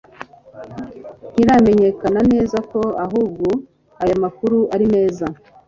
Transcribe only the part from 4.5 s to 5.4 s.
ari meza